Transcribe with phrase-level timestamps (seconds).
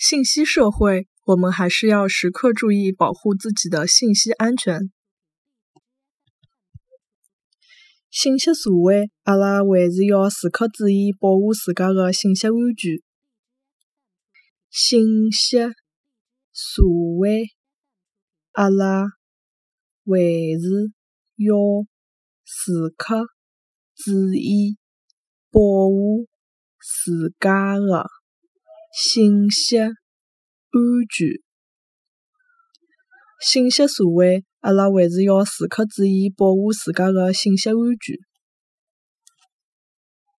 [0.00, 4.92] 信息社会，我们还是要时刻注意保护自己的信息安全。
[8.08, 13.02] 信息社会，阿拉还是要时刻注意保护自家的信息安全。
[14.70, 15.58] 信息
[16.52, 16.84] 社
[17.18, 17.48] 会，
[18.52, 20.16] 阿拉还
[20.60, 20.92] 是
[21.38, 21.56] 要
[22.44, 23.26] 时刻
[23.96, 24.78] 注意
[25.50, 26.28] 保护
[26.78, 28.06] 自家的
[28.92, 29.90] 信息安
[31.10, 31.28] 全。
[33.40, 38.27] 信息社会，阿拉还是要时刻注意保护自家的信息安全。